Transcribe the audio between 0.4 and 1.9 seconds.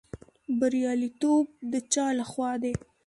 بریالیتوب د